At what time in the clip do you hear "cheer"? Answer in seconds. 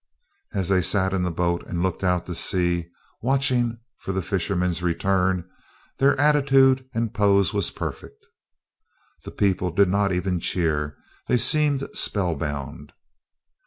10.39-10.97